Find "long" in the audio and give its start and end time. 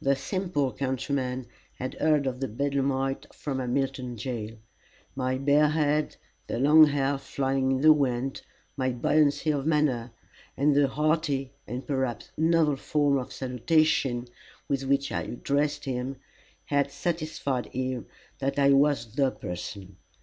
6.58-6.86